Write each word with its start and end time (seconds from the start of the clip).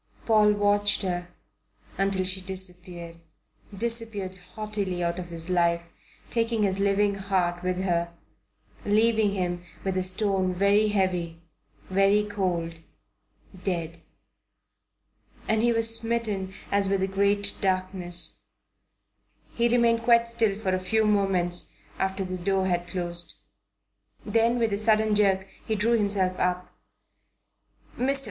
Paul 0.25 0.53
watched 0.53 1.03
her 1.03 1.27
until 1.95 2.25
she 2.25 2.41
disappeared 2.41 3.17
disappeared 3.77 4.33
haughtily 4.55 5.03
out 5.03 5.19
of 5.19 5.27
his 5.27 5.47
life, 5.47 5.83
taking 6.31 6.63
his 6.63 6.79
living 6.79 7.13
heart 7.13 7.61
with 7.61 7.77
her, 7.83 8.11
leaving 8.83 9.33
him 9.33 9.63
with 9.83 9.95
a 9.95 10.01
stone 10.01 10.55
very 10.55 10.87
heavy, 10.87 11.43
very 11.91 12.23
cold, 12.23 12.73
dead. 13.63 14.01
And 15.47 15.61
he 15.61 15.71
was 15.71 15.99
smitten 15.99 16.55
as 16.71 16.89
with 16.89 17.03
a 17.03 17.07
great 17.07 17.53
darkness. 17.61 18.41
He 19.53 19.69
remained 19.69 20.01
quite 20.01 20.27
still 20.27 20.57
for 20.57 20.73
a 20.73 20.79
few 20.79 21.05
moments 21.05 21.75
after 21.99 22.25
the 22.25 22.39
door 22.39 22.65
had 22.65 22.87
closed, 22.87 23.35
then 24.25 24.57
with 24.57 24.73
a 24.73 24.79
sudden 24.79 25.13
jerk 25.13 25.47
he 25.63 25.75
drew 25.75 25.93
himself 25.95 26.39
up. 26.39 26.73
"Mr. 27.99 28.19